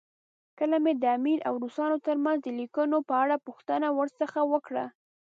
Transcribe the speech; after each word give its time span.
کله 0.59 0.77
مې 0.83 0.93
د 0.97 1.03
امیر 1.17 1.39
او 1.47 1.53
روسانو 1.63 1.97
ترمنځ 2.05 2.37
د 2.43 2.47
لیکونو 2.59 2.97
په 3.09 3.13
اړه 3.23 3.43
پوښتنه 3.47 3.87
ورڅخه 3.97 4.41
وکړه. 4.51 4.85